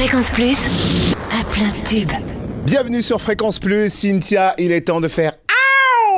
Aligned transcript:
Fréquence 0.00 0.30
Plus, 0.30 0.56
à 1.30 1.44
plein 1.44 1.68
de 1.68 1.86
tubes. 1.86 2.10
Bienvenue 2.64 3.02
sur 3.02 3.20
Fréquence 3.20 3.58
Plus, 3.58 3.92
Cynthia, 3.92 4.54
il 4.56 4.72
est 4.72 4.80
temps 4.80 4.98
de 4.98 5.08
faire 5.08 5.34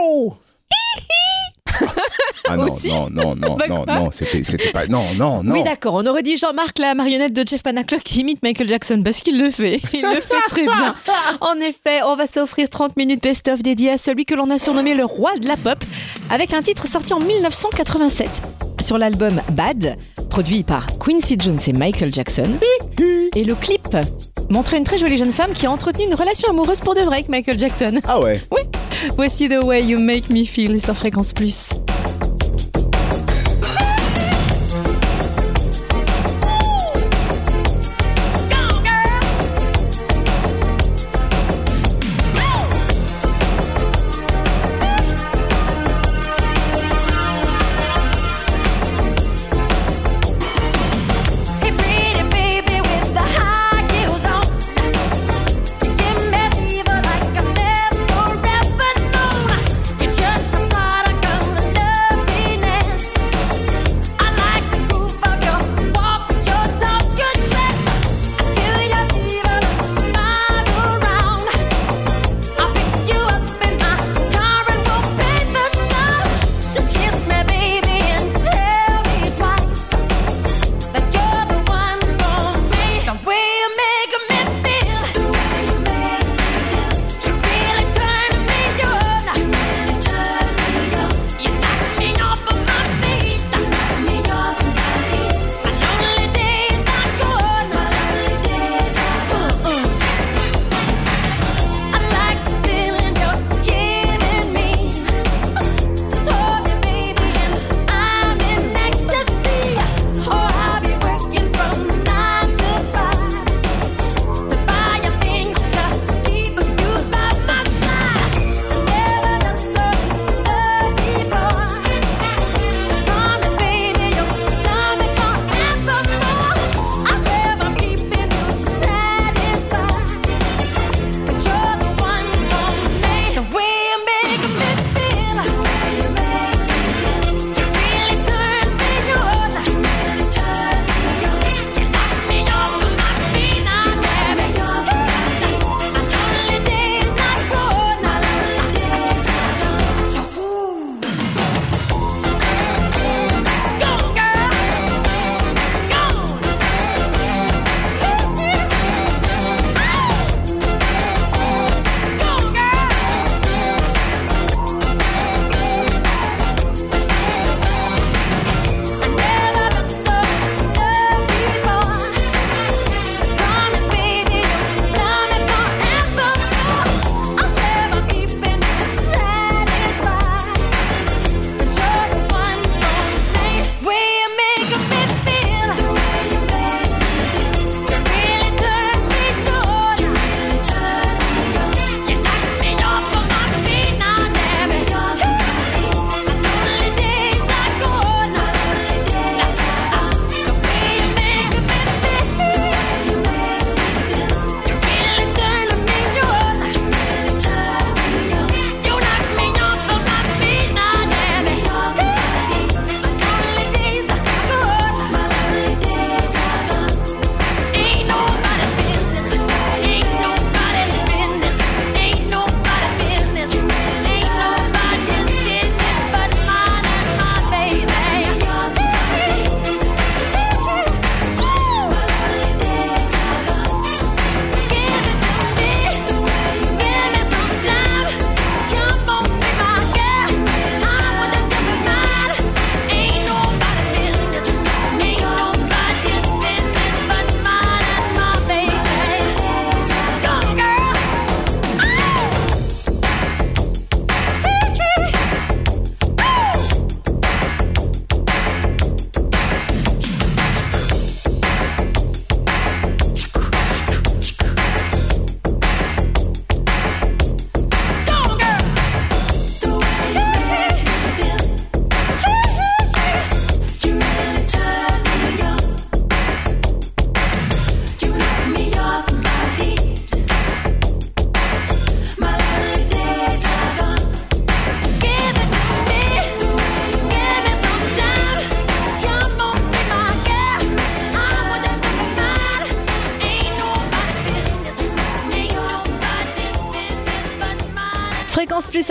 Aouh 0.06 0.36
Ah 2.48 2.56
non, 2.56 2.72
Aussi 2.72 2.92
non, 2.92 3.10
non, 3.10 3.34
non, 3.34 3.56
Bah 3.56 3.66
non, 3.68 3.84
non, 3.84 4.10
c'était, 4.12 4.44
c'était 4.44 4.70
pas. 4.70 4.86
Non, 4.86 5.02
non, 5.18 5.42
non. 5.42 5.52
Oui, 5.54 5.64
d'accord. 5.64 5.94
On 5.94 6.06
aurait 6.06 6.22
dit 6.22 6.36
Jean-Marc, 6.36 6.78
la 6.78 6.94
marionnette 6.94 7.32
de 7.32 7.44
Jeff 7.44 7.64
Panaclock 7.64 8.04
qui 8.04 8.20
imite 8.20 8.40
Michael 8.44 8.68
Jackson 8.68 9.02
parce 9.04 9.18
qu'il 9.18 9.36
le 9.42 9.50
fait. 9.50 9.80
Il 9.92 10.02
le 10.02 10.20
fait 10.20 10.40
très 10.46 10.62
bien. 10.62 10.94
En 11.40 11.56
effet, 11.56 12.04
on 12.06 12.14
va 12.14 12.28
s'offrir 12.28 12.70
30 12.70 12.96
minutes 12.96 13.24
best-of 13.24 13.64
dédiées 13.64 13.90
à 13.90 13.98
celui 13.98 14.26
que 14.26 14.36
l'on 14.36 14.48
a 14.50 14.60
surnommé 14.60 14.94
le 14.94 15.04
roi 15.04 15.36
de 15.38 15.48
la 15.48 15.56
pop 15.56 15.82
avec 16.30 16.54
un 16.54 16.62
titre 16.62 16.86
sorti 16.86 17.14
en 17.14 17.18
1987 17.18 18.42
sur 18.82 18.98
l'album 18.98 19.40
Bad, 19.52 19.96
produit 20.28 20.62
par 20.62 20.86
Quincy 20.98 21.36
Jones 21.38 21.58
et 21.66 21.72
Michael 21.72 22.12
Jackson. 22.12 22.48
Et 23.34 23.44
le 23.44 23.54
clip 23.54 23.96
montrait 24.50 24.78
une 24.78 24.84
très 24.84 24.98
jolie 24.98 25.16
jeune 25.16 25.30
femme 25.30 25.52
qui 25.52 25.66
a 25.66 25.70
entretenu 25.70 26.04
une 26.04 26.14
relation 26.14 26.50
amoureuse 26.50 26.80
pour 26.80 26.94
de 26.94 27.00
vrai 27.00 27.16
avec 27.16 27.28
Michael 27.28 27.58
Jackson. 27.58 28.00
Ah 28.04 28.20
ouais. 28.20 28.40
Oui, 28.50 28.62
voici 29.16 29.48
The 29.48 29.62
Way 29.62 29.84
You 29.84 29.98
Make 29.98 30.30
Me 30.30 30.44
Feel 30.44 30.80
sur 30.80 30.94
Fréquence 30.94 31.32
Plus. 31.32 31.70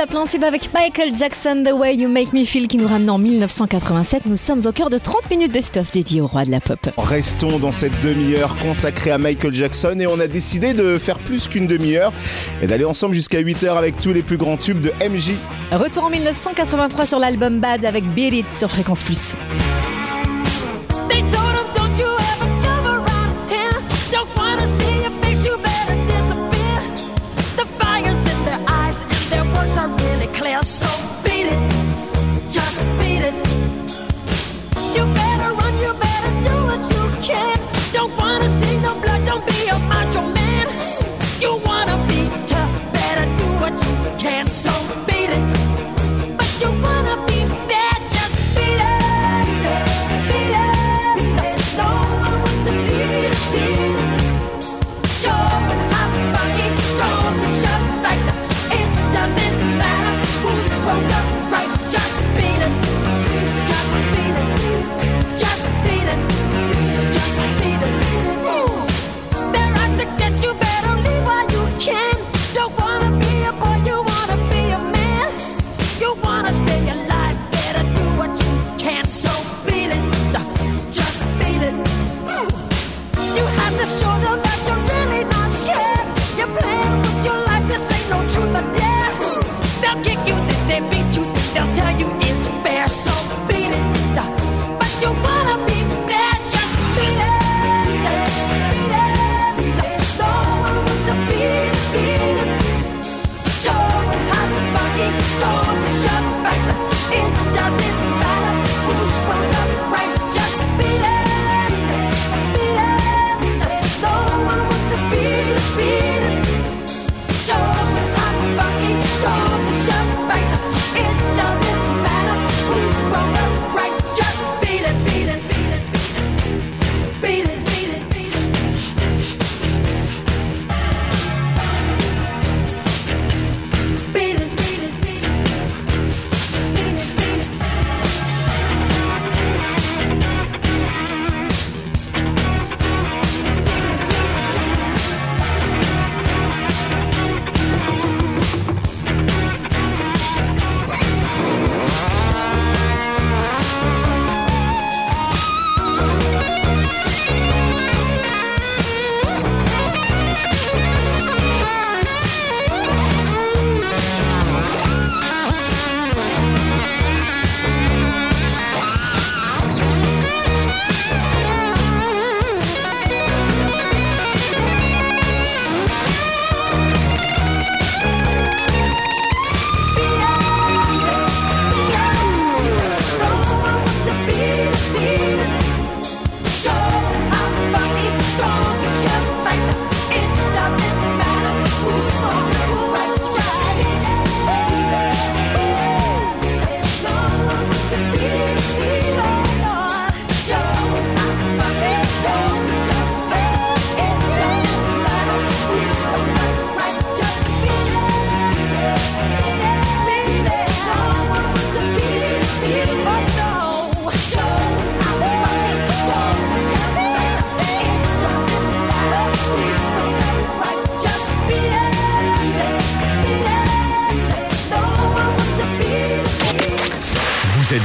Plein 0.07 0.25
tube 0.25 0.43
avec 0.43 0.73
Michael 0.73 1.15
Jackson, 1.15 1.63
The 1.63 1.73
Way 1.73 1.97
You 1.97 2.09
Make 2.09 2.33
Me 2.33 2.43
Feel 2.43 2.67
qui 2.67 2.77
nous 2.77 2.87
ramène 2.87 3.09
en 3.09 3.19
1987. 3.19 4.25
Nous 4.25 4.35
sommes 4.35 4.61
au 4.65 4.71
cœur 4.71 4.89
de 4.89 4.97
30 4.97 5.29
minutes 5.29 5.51
best-of 5.51 5.91
dédié 5.91 6.21
au 6.21 6.27
roi 6.27 6.43
de 6.43 6.49
la 6.49 6.59
pop. 6.59 6.79
Restons 6.97 7.59
dans 7.59 7.71
cette 7.71 8.01
demi-heure 8.01 8.55
consacrée 8.57 9.11
à 9.11 9.19
Michael 9.19 9.53
Jackson 9.53 9.95
et 9.99 10.07
on 10.07 10.19
a 10.19 10.27
décidé 10.27 10.73
de 10.73 10.97
faire 10.97 11.19
plus 11.19 11.47
qu'une 11.47 11.67
demi-heure 11.67 12.13
et 12.63 12.67
d'aller 12.67 12.85
ensemble 12.85 13.13
jusqu'à 13.13 13.41
8h 13.41 13.77
avec 13.77 13.97
tous 13.97 14.11
les 14.11 14.23
plus 14.23 14.37
grands 14.37 14.57
tubes 14.57 14.81
de 14.81 14.91
MJ. 15.07 15.33
Retour 15.71 16.05
en 16.05 16.09
1983 16.09 17.05
sur 17.05 17.19
l'album 17.19 17.59
Bad 17.59 17.85
avec 17.85 18.03
Beat 18.13 18.33
It 18.33 18.45
sur 18.57 18.71
Fréquence 18.71 19.03
Plus. 19.03 19.35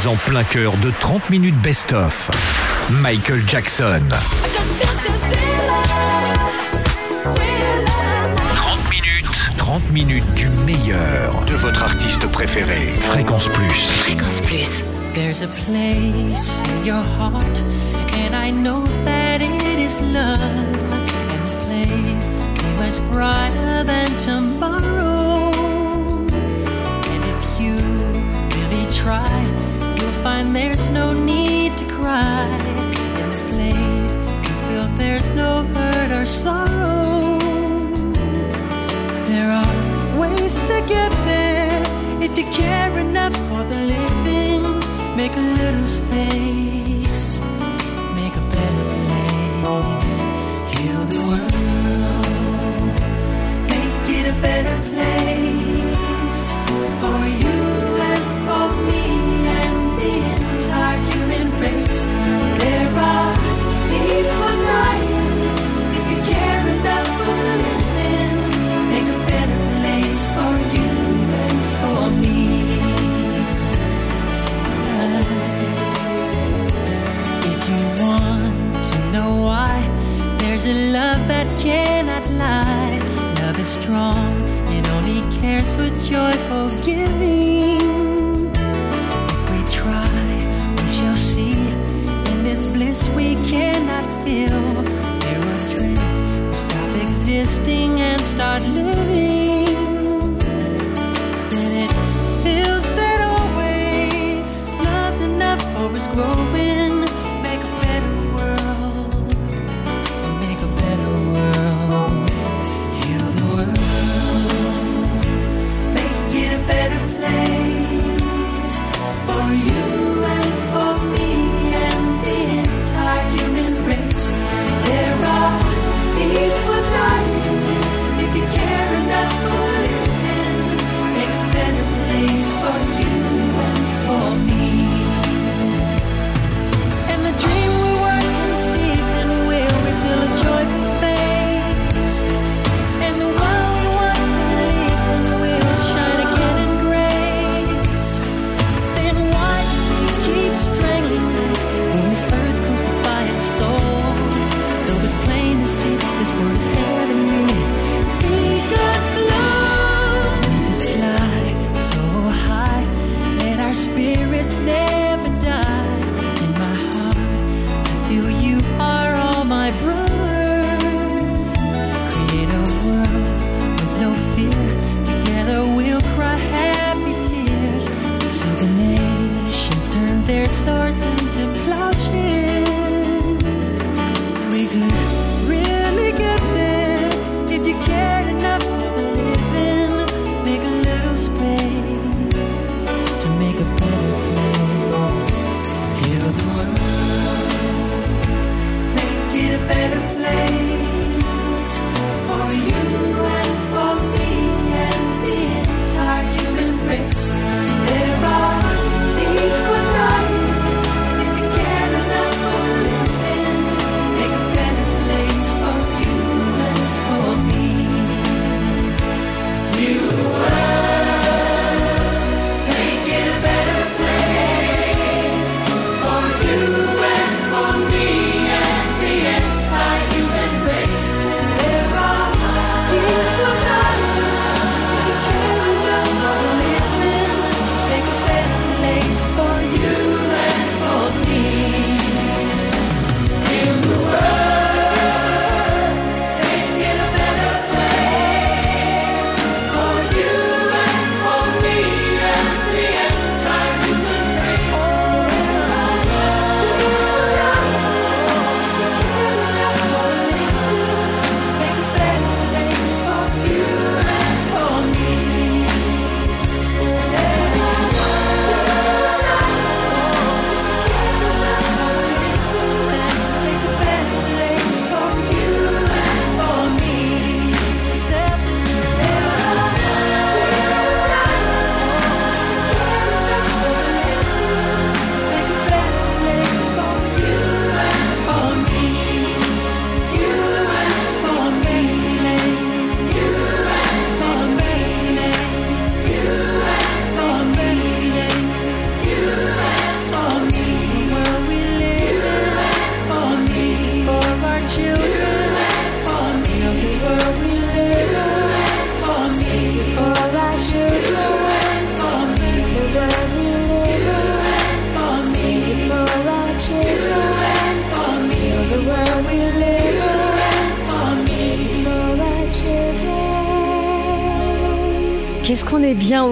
En 0.07 0.15
plein 0.15 0.45
cœur 0.45 0.77
de 0.77 0.93
30 1.01 1.31
minutes 1.31 1.57
best-of. 1.63 2.31
Michael 2.91 3.43
Jackson. 3.47 4.03
30 8.55 8.91
minutes. 8.91 9.51
30 9.57 9.91
minutes 9.91 10.35
du 10.35 10.49
meilleur 10.65 11.45
de 11.47 11.55
votre 11.55 11.83
artiste 11.83 12.27
préféré. 12.31 12.95
Fréquence 13.01 13.49
Plus. 13.49 13.91
Fréquence 14.05 14.41
Plus. 14.43 14.85
There's 15.15 15.43
a 15.43 15.49
place 15.49 16.63
in 16.65 16.85
your 16.85 17.03
heart, 17.19 17.63
and 18.13 18.35
I 18.35 18.51
know 18.51 18.87
that 19.05 19.41
it 19.41 19.79
is 19.79 20.01
love. 20.03 20.39
And 20.39 21.43
this 21.43 21.55
place 21.65 22.29
is 22.29 23.01
much 23.01 23.13
brighter 23.13 23.85
than 23.85 24.17
tomorrow. 24.19 25.56
There's 30.57 30.89
no 30.89 31.13
need 31.13 31.77
to 31.77 31.85
cry. 31.85 32.49
In 33.19 33.29
this 33.29 33.43
place, 33.53 34.17
you 34.47 34.55
feel 34.67 34.87
there's 34.97 35.31
no 35.33 35.65
hurt 35.75 36.11
or 36.19 36.25
sorrow. 36.25 37.39
There 39.31 39.51
are 39.61 39.75
ways 40.19 40.55
to 40.71 40.77
get 40.95 41.13
there 41.31 41.83
if 42.23 42.33
you 42.39 42.47
care 42.63 42.93
enough 42.99 43.37
for 43.49 43.63
the 43.73 43.81
living. 43.95 44.63
Make 45.15 45.35
a 45.45 45.47
little 45.63 45.89
space, 46.01 47.41
make 48.19 48.35
a 48.43 48.47
better 48.55 48.87
place. 49.61 50.17
Heal 50.75 51.03
the 51.15 51.21
world, 51.31 52.97
make 53.73 54.09
it 54.19 54.27
a 54.35 54.37
better 54.41 54.77
place 54.89 55.16
dance 85.67 85.73
for 85.73 86.11
joyful 86.11 86.69
giving. 86.85 88.53
We 89.51 89.71
try, 89.71 90.75
we 90.77 90.89
shall 90.89 91.17
see. 91.17 91.69
In 92.31 92.43
this 92.43 92.67
bliss 92.67 93.09
we 93.11 93.35
cannot 93.47 94.05
feel. 94.25 94.61
We're 95.33 95.57
adrift. 95.57 96.49
We 96.49 96.55
stop 96.55 97.03
existing 97.03 98.01
and 98.01 98.21
start 98.21 98.63
living. 98.63 99.46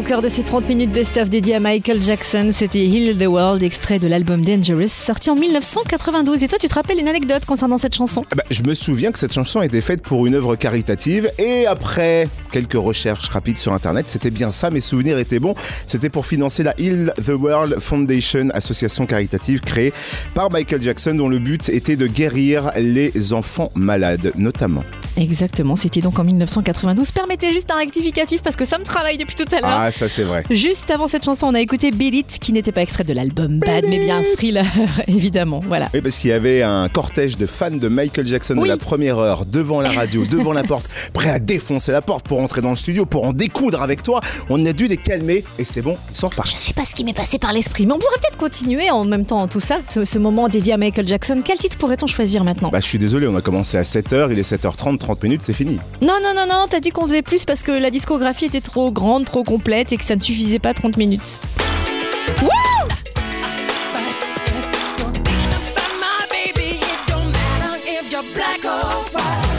cœur 0.04 0.20
de 0.20 0.28
ces 0.28 0.42
30 0.42 0.68
minutes 0.68 0.92
best-of 0.92 1.30
dédiées 1.30 1.54
à 1.54 1.60
Michael 1.60 2.02
Jackson, 2.02 2.50
c'était 2.52 2.84
Heal 2.84 3.16
the 3.16 3.26
World, 3.26 3.62
extrait 3.62 3.98
de 3.98 4.06
l'album 4.06 4.44
Dangerous, 4.44 4.88
sorti 4.88 5.30
en 5.30 5.34
1992. 5.34 6.42
Et 6.42 6.48
toi, 6.48 6.58
tu 6.58 6.68
te 6.68 6.74
rappelles 6.74 6.98
une 6.98 7.08
anecdote 7.08 7.46
concernant 7.46 7.78
cette 7.78 7.94
chanson? 7.94 8.22
Ah 8.30 8.34
bah, 8.36 8.44
je 8.50 8.62
me 8.64 8.74
souviens 8.74 9.12
que 9.12 9.18
cette 9.18 9.32
chanson 9.32 9.60
a 9.60 9.66
été 9.66 9.80
faite 9.80 10.02
pour 10.02 10.26
une 10.26 10.34
œuvre 10.34 10.56
caritative. 10.56 11.30
Et 11.38 11.66
après 11.66 12.28
quelques 12.52 12.74
recherches 12.74 13.28
rapides 13.28 13.56
sur 13.56 13.72
Internet, 13.72 14.06
c'était 14.06 14.30
bien 14.30 14.50
ça, 14.50 14.68
mes 14.68 14.80
souvenirs 14.80 15.18
étaient 15.18 15.40
bons. 15.40 15.54
C'était 15.86 16.10
pour 16.10 16.26
financer 16.26 16.62
la 16.62 16.74
Heal 16.78 17.14
the 17.24 17.30
World 17.30 17.80
Foundation, 17.80 18.50
association 18.52 19.06
caritative 19.06 19.62
créée 19.62 19.94
par 20.34 20.50
Michael 20.50 20.82
Jackson, 20.82 21.14
dont 21.14 21.28
le 21.28 21.38
but 21.38 21.70
était 21.70 21.96
de 21.96 22.06
guérir 22.06 22.70
les 22.76 23.32
enfants 23.32 23.72
malades, 23.74 24.32
notamment. 24.36 24.84
Exactement, 25.16 25.76
c'était 25.76 26.00
donc 26.00 26.18
en 26.18 26.24
1992. 26.24 27.12
Permettez 27.12 27.52
juste 27.52 27.70
un 27.70 27.76
rectificatif 27.76 28.42
parce 28.42 28.56
que 28.56 28.64
ça 28.64 28.78
me 28.78 28.84
travaille 28.84 29.16
depuis 29.16 29.36
tout 29.36 29.44
à 29.54 29.60
l'heure. 29.60 29.70
Ah, 29.72 29.90
ça 29.90 30.08
c'est 30.08 30.22
vrai. 30.24 30.42
Juste 30.50 30.90
avant 30.90 31.06
cette 31.06 31.24
chanson, 31.24 31.46
on 31.46 31.54
a 31.54 31.60
écouté 31.60 31.90
Beat 31.92 32.14
It, 32.14 32.38
qui 32.40 32.52
n'était 32.52 32.72
pas 32.72 32.82
extrait 32.82 33.04
de 33.04 33.12
l'album 33.12 33.58
Bad, 33.60 33.84
mais 33.88 33.98
bien 34.00 34.22
Thriller, 34.36 34.64
évidemment. 35.06 35.60
Voilà. 35.66 35.88
Oui, 35.94 36.00
parce 36.00 36.18
qu'il 36.18 36.30
y 36.30 36.32
avait 36.32 36.62
un 36.62 36.88
cortège 36.88 37.36
de 37.36 37.46
fans 37.46 37.70
de 37.70 37.88
Michael 37.88 38.26
Jackson 38.26 38.54
Oui. 38.56 38.64
de 38.64 38.68
la 38.68 38.76
première 38.76 39.18
heure 39.18 39.46
devant 39.46 39.80
la 39.80 39.90
radio, 39.90 40.24
devant 40.30 40.52
la 40.52 40.62
porte, 40.64 40.88
prêts 41.12 41.30
à 41.30 41.38
défoncer 41.38 41.92
la 41.92 42.02
porte 42.02 42.26
pour 42.26 42.40
entrer 42.40 42.60
dans 42.60 42.70
le 42.70 42.76
studio, 42.76 43.06
pour 43.06 43.24
en 43.24 43.32
découdre 43.32 43.82
avec 43.82 44.02
toi. 44.02 44.20
On 44.50 44.64
a 44.66 44.72
dû 44.72 44.88
les 44.88 44.96
calmer 44.96 45.44
et 45.58 45.64
c'est 45.64 45.82
bon, 45.82 45.96
ils 46.10 46.16
sont 46.16 46.26
Je 46.26 46.32
repartis. 46.32 46.56
sais 46.56 46.72
pas 46.74 46.84
ce 46.84 46.94
qui 46.94 47.04
m'est 47.04 47.12
passé 47.14 47.38
par 47.38 47.52
l'esprit, 47.52 47.86
mais 47.86 47.92
on 47.92 47.98
pourrait 47.98 48.16
peut-être 48.20 48.36
continuer 48.38 48.90
en 48.90 49.04
même 49.04 49.26
temps 49.26 49.46
tout 49.46 49.60
ça, 49.60 49.78
ce, 49.88 50.04
ce 50.04 50.18
moment 50.18 50.48
dédié 50.48 50.72
à 50.72 50.76
Michael 50.76 51.06
Jackson. 51.06 51.40
Quel 51.44 51.58
titre 51.58 51.78
pourrait-on 51.78 52.06
choisir 52.06 52.42
maintenant? 52.44 52.70
Bah, 52.70 52.80
je 52.80 52.86
suis 52.86 52.98
désolé, 52.98 53.26
on 53.28 53.36
a 53.36 53.40
commencé 53.42 53.76
à 53.78 53.82
7h, 53.82 54.28
il 54.32 54.38
est 54.38 54.50
7h30, 54.52 54.98
30 55.04 55.22
minutes, 55.22 55.42
c'est 55.42 55.52
fini. 55.52 55.78
Non, 56.00 56.14
non, 56.22 56.32
non, 56.34 56.46
non, 56.48 56.66
t'as 56.68 56.80
dit 56.80 56.88
qu'on 56.88 57.04
faisait 57.04 57.20
plus 57.20 57.44
parce 57.44 57.62
que 57.62 57.72
la 57.72 57.90
discographie 57.90 58.46
était 58.46 58.62
trop 58.62 58.90
grande, 58.90 59.26
trop 59.26 59.44
complète 59.44 59.92
et 59.92 59.98
que 59.98 60.04
ça 60.04 60.16
ne 60.16 60.20
suffisait 60.20 60.58
pas 60.58 60.72
30 60.72 60.96
minutes. 60.96 61.40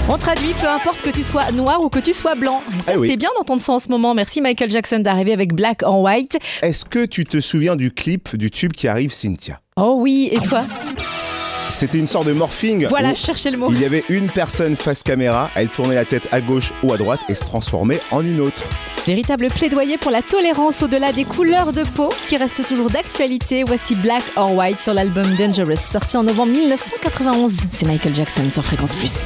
On 0.10 0.18
traduit, 0.18 0.54
peu 0.60 0.68
importe 0.68 1.04
que 1.04 1.12
tu 1.12 1.22
sois 1.22 1.52
noir 1.52 1.80
ou 1.84 1.90
que 1.90 2.00
tu 2.00 2.14
sois 2.14 2.34
blanc. 2.34 2.64
Eh 2.92 2.98
oui. 2.98 3.08
c'est 3.08 3.18
bien 3.18 3.30
d'entendre 3.38 3.62
ça 3.62 3.74
en 3.74 3.80
ce 3.80 3.90
moment. 3.90 4.16
Merci 4.16 4.42
Michael 4.42 4.72
Jackson 4.72 5.00
d'arriver 5.00 5.34
avec 5.34 5.54
Black 5.54 5.84
and 5.84 6.02
White. 6.02 6.40
Est-ce 6.64 6.86
que 6.86 7.06
tu 7.06 7.24
te 7.24 7.40
souviens 7.40 7.76
du 7.76 7.92
clip 7.92 8.36
du 8.36 8.50
tube 8.50 8.72
qui 8.72 8.88
arrive, 8.88 9.14
Cynthia? 9.14 9.62
Oh 9.78 9.98
oui, 10.00 10.30
et 10.32 10.40
toi? 10.40 10.66
C'était 11.70 11.98
une 11.98 12.08
sorte 12.08 12.28
de 12.28 12.34
morphing. 12.34 12.88
Voilà, 12.88 13.14
je 13.14 13.24
cherchais 13.24 13.50
le 13.52 13.58
mot. 13.58 13.72
Il 13.72 13.80
y 13.80 13.86
avait 13.86 14.04
une 14.10 14.30
personne 14.30 14.76
face 14.76 15.04
caméra, 15.04 15.50
elle 15.56 15.70
tournait 15.70 15.96
la 15.96 16.06
tête 16.06 16.28
à 16.32 16.42
gauche 16.42 16.74
ou 16.84 16.94
à 16.94 16.98
droite 16.98 17.20
et 17.30 17.36
se 17.36 17.44
transformait 17.44 18.00
en 18.12 18.24
une 18.24 18.40
autre. 18.40 18.64
Véritable 19.06 19.48
plaidoyer 19.48 19.98
pour 19.98 20.10
la 20.12 20.22
tolérance 20.24 20.82
au-delà 20.82 21.12
des 21.12 21.26
couleurs 21.26 21.72
de 21.72 21.84
peau 21.84 22.12
qui 22.28 22.38
reste 22.38 22.66
toujours 22.66 22.90
d'actualité. 22.90 23.64
Voici 23.64 23.96
Black 23.96 24.24
or 24.36 24.54
White 24.56 24.82
sur 24.82 24.94
l'album 24.94 25.36
Dangerous, 25.36 25.76
sorti 25.76 26.18
en 26.18 26.24
novembre 26.24 26.54
1991. 26.54 27.56
C'est 27.72 27.86
Michael 27.86 28.16
Jackson 28.16 28.50
sur 28.50 28.66
Fréquence 28.66 28.96
Plus. 28.96 29.26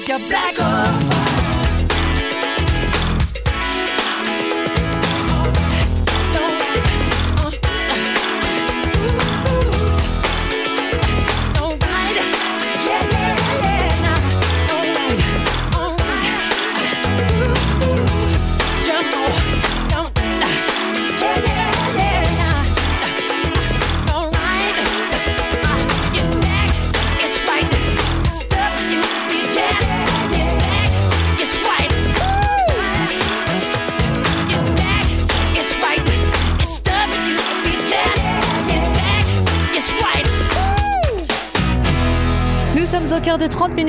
Matter 0.00 0.02
if 0.02 0.08
you're 0.08 0.28
black 0.28 0.58
or 0.58 0.79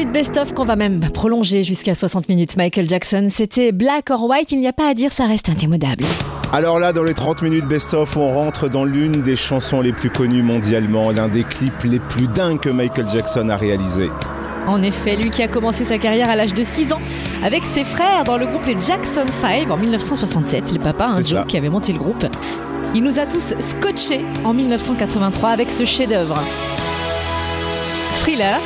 minutes 0.01 0.13
best-of 0.13 0.53
qu'on 0.55 0.63
va 0.63 0.75
même 0.75 0.99
prolonger 1.13 1.63
jusqu'à 1.63 1.93
60 1.93 2.27
minutes. 2.27 2.57
Michael 2.57 2.89
Jackson, 2.89 3.27
c'était 3.29 3.71
Black 3.71 4.09
or 4.09 4.27
White, 4.27 4.51
il 4.51 4.57
n'y 4.57 4.67
a 4.67 4.73
pas 4.73 4.89
à 4.89 4.95
dire, 4.95 5.11
ça 5.11 5.27
reste 5.27 5.47
indémodable. 5.47 6.03
Alors 6.51 6.79
là, 6.79 6.91
dans 6.91 7.03
les 7.03 7.13
30 7.13 7.43
minutes 7.43 7.67
best-of, 7.67 8.17
on 8.17 8.33
rentre 8.33 8.67
dans 8.67 8.83
l'une 8.83 9.21
des 9.21 9.35
chansons 9.35 9.79
les 9.79 9.93
plus 9.93 10.09
connues 10.09 10.41
mondialement, 10.41 11.11
l'un 11.11 11.27
des 11.27 11.43
clips 11.43 11.83
les 11.83 11.99
plus 11.99 12.25
dingues 12.27 12.59
que 12.59 12.69
Michael 12.69 13.05
Jackson 13.13 13.47
a 13.49 13.55
réalisé. 13.55 14.09
En 14.67 14.81
effet, 14.81 15.17
lui 15.17 15.29
qui 15.29 15.43
a 15.43 15.47
commencé 15.47 15.85
sa 15.85 15.99
carrière 15.99 16.31
à 16.31 16.35
l'âge 16.35 16.55
de 16.55 16.63
6 16.63 16.93
ans 16.93 17.01
avec 17.43 17.63
ses 17.63 17.83
frères 17.83 18.23
dans 18.23 18.37
le 18.37 18.47
groupe 18.47 18.65
les 18.65 18.81
Jackson 18.81 19.27
5 19.39 19.69
en 19.69 19.77
1967, 19.77 20.71
le 20.73 20.79
papa, 20.79 21.11
un 21.13 21.21
Joe 21.21 21.31
ça. 21.31 21.45
qui 21.47 21.57
avait 21.57 21.69
monté 21.69 21.93
le 21.93 21.99
groupe. 21.99 22.25
Il 22.95 23.03
nous 23.03 23.19
a 23.19 23.27
tous 23.27 23.53
scotchés 23.59 24.25
en 24.43 24.53
1983 24.55 25.49
avec 25.49 25.69
ce 25.69 25.85
chef-d'œuvre. 25.85 26.39
Thriller, 28.15 28.59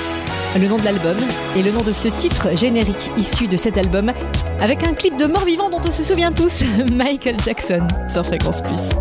le 0.60 0.68
nom 0.68 0.78
de 0.78 0.86
l'album 0.86 1.18
et 1.56 1.64
le 1.64 1.72
nom 1.72 1.82
de 1.82 1.92
ce 1.92 2.08
titre 2.08 2.56
générique 2.56 3.12
issu 3.18 3.48
de 3.48 3.58
cet 3.58 3.78
album, 3.78 4.12
avec 4.62 4.84
un 4.84 4.94
clip 4.94 5.18
de 5.18 5.26
mort-vivant 5.26 5.70
dont 5.70 5.82
on 5.86 5.92
se 5.92 6.04
souvient 6.04 6.32
tous, 6.32 6.64
Michael 6.92 7.42
Jackson, 7.42 7.88
sur 8.08 8.26
Fréquence 8.26 8.62
Plus. 8.62 8.90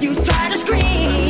You 0.00 0.14
try 0.14 0.48
to 0.48 0.56
scream. 0.56 1.29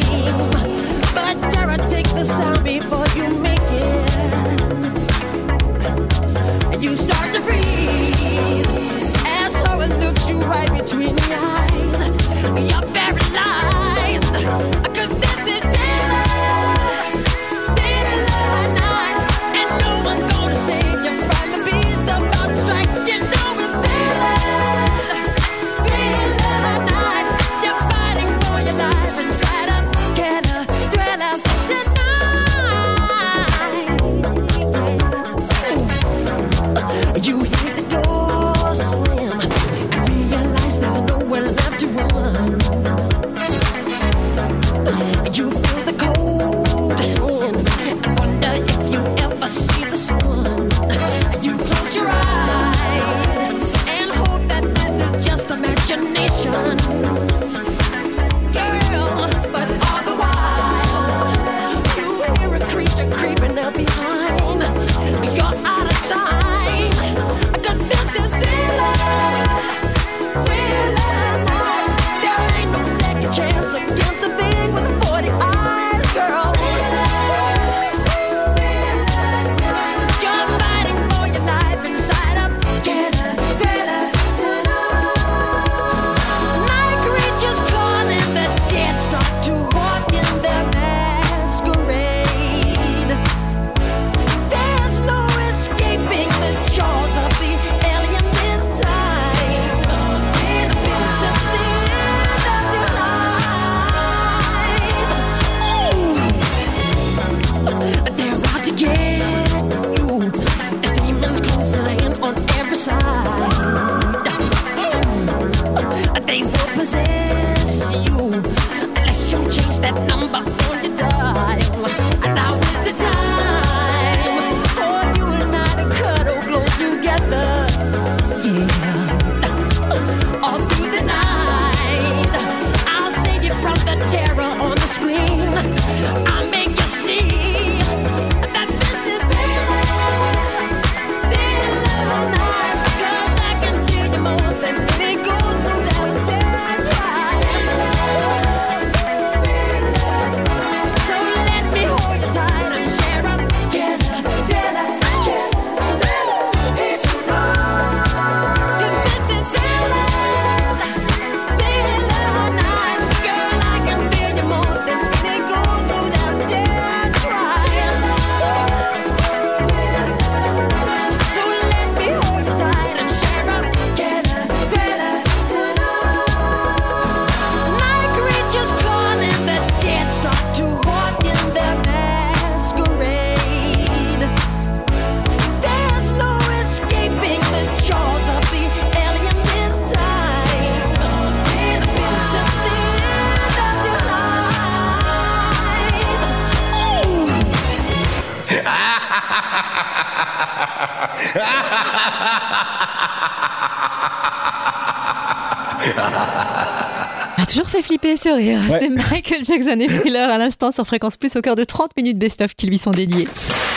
m'a 207.40 207.46
toujours 207.46 207.68
fait 207.68 207.81
flipper 207.81 208.18
ce 208.18 208.29
rire. 208.29 208.61
C'est 208.68 208.90
Michael 208.90 209.44
Jackson 209.44 209.79
et 209.81 209.87
Thriller 209.87 210.29
à 210.29 210.37
l'instant 210.37 210.70
sur 210.70 210.87
Fréquence 210.87 211.16
Plus 211.16 211.37
au 211.37 211.40
cœur 211.40 211.57
de 211.57 211.64
30 211.64 211.96
minutes 211.96 212.18
best-of 212.18 212.55
qui 212.55 212.66
lui 212.66 212.76
sont 212.76 212.90
dédiées. 212.90 213.26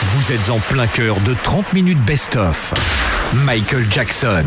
Vous 0.02 0.32
êtes 0.32 0.50
en 0.50 0.58
plein 0.58 0.86
cœur 0.86 1.18
de 1.20 1.34
30 1.44 1.72
minutes 1.72 2.04
best-of. 2.04 2.74
Michael 3.32 3.90
Jackson. 3.90 4.44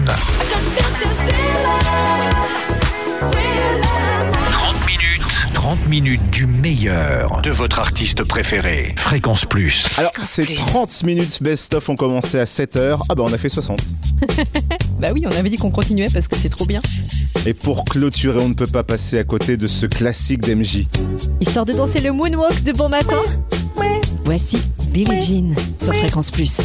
30 4.52 4.76
minutes. 4.86 5.48
30 5.56 5.88
minutes 5.88 6.30
du 6.30 6.46
meilleur 6.46 7.42
de 7.42 7.50
votre 7.50 7.80
artiste 7.80 8.24
préféré. 8.24 8.94
Fréquence 8.98 9.46
Plus. 9.46 9.88
Alors, 9.98 10.12
ces 10.24 10.54
30 10.54 11.04
minutes 11.04 11.42
best-of 11.42 11.90
ont 11.90 11.96
commencé 11.96 12.38
à 12.38 12.44
7h. 12.44 13.00
Ah 13.10 13.16
bah, 13.16 13.24
on 13.26 13.34
a 13.34 13.38
fait 13.40 13.50
60. 13.50 13.80
Bah 15.00 15.10
oui, 15.14 15.24
on 15.26 15.32
avait 15.32 15.50
dit 15.50 15.58
qu'on 15.58 15.70
continuait 15.70 16.10
parce 16.12 16.28
que 16.28 16.36
c'est 16.36 16.50
trop 16.50 16.66
bien. 16.66 16.82
Et 17.46 17.54
pour 17.54 17.86
clôturer, 17.86 18.42
on 18.42 18.50
ne 18.50 18.54
peut 18.54 18.68
pas 18.68 18.84
passer 18.84 19.20
à 19.20 19.24
côté 19.24 19.56
de 19.58 19.68
ce 19.68 19.86
classique 19.86 20.42
d'MJ. 20.42 20.88
Histoire 21.40 21.66
de 21.66 21.74
danser 21.74 22.02
le 22.02 22.12
moonwalk 22.12 22.64
de 22.64 22.72
bon 22.72 22.90
matin 22.90 23.22
Voici 24.26 24.58
Billie 24.90 25.22
Jean 25.22 25.56
sur 25.82 25.94
Fréquence 25.96 26.32
Plus. 26.32 26.60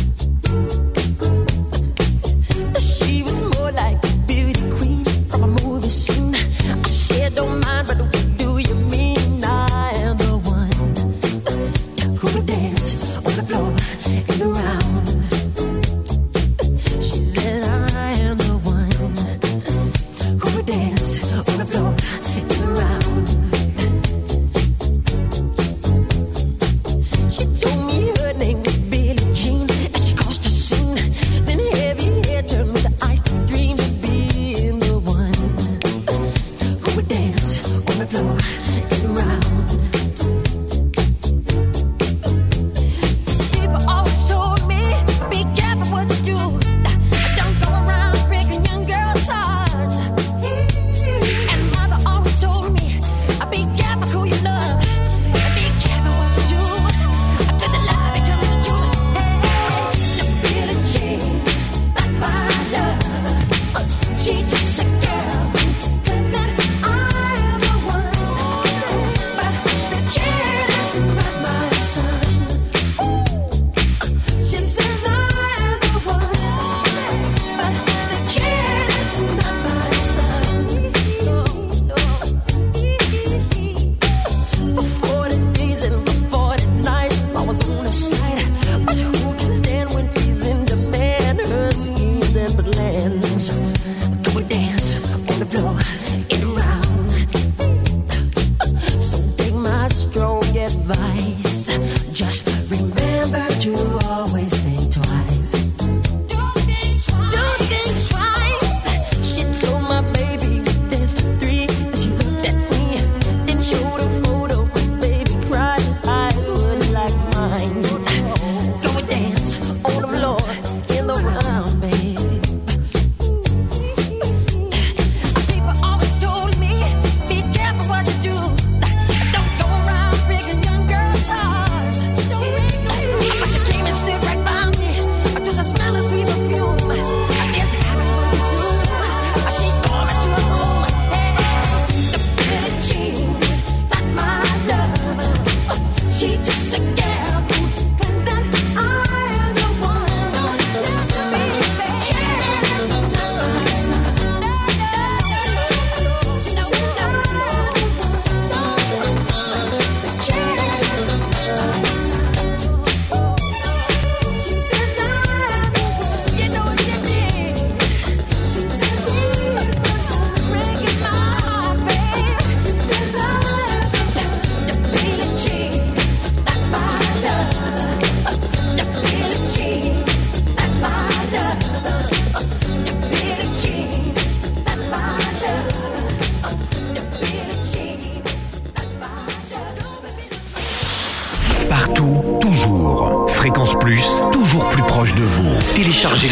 on 13.24 13.36
the 13.36 13.42
floor. 13.46 15.11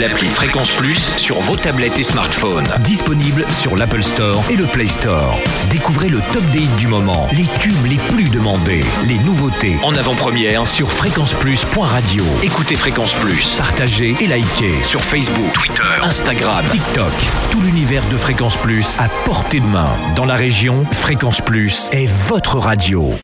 L'appli 0.00 0.28
Fréquence 0.28 0.70
Plus 0.72 1.14
sur 1.18 1.40
vos 1.40 1.56
tablettes 1.56 1.98
et 1.98 2.02
smartphones. 2.02 2.66
Disponible 2.80 3.44
sur 3.50 3.76
l'Apple 3.76 4.02
Store 4.02 4.42
et 4.48 4.56
le 4.56 4.64
Play 4.64 4.86
Store. 4.86 5.38
Découvrez 5.68 6.08
le 6.08 6.20
top 6.32 6.42
des 6.50 6.60
hits 6.60 6.76
du 6.78 6.86
moment, 6.86 7.28
les 7.32 7.46
tubes 7.58 7.86
les 7.86 7.98
plus 8.08 8.30
demandés, 8.30 8.80
les 9.06 9.18
nouveautés 9.18 9.76
en 9.82 9.94
avant-première 9.94 10.66
sur 10.66 10.90
fréquenceplus.radio. 10.90 12.24
Écoutez 12.42 12.76
Fréquence 12.76 13.12
Plus, 13.14 13.56
partagez 13.58 14.14
et 14.20 14.26
likez 14.26 14.82
sur 14.84 15.02
Facebook, 15.02 15.52
Twitter, 15.52 15.82
Instagram, 16.02 16.64
TikTok. 16.66 17.12
Tout 17.50 17.60
l'univers 17.60 18.06
de 18.08 18.16
Fréquence 18.16 18.56
Plus 18.56 18.96
à 18.98 19.08
portée 19.26 19.60
de 19.60 19.66
main. 19.66 19.90
Dans 20.16 20.24
la 20.24 20.34
région, 20.34 20.86
Fréquence 20.92 21.42
Plus 21.42 21.90
est 21.92 22.10
votre 22.28 22.58
radio. 22.58 23.12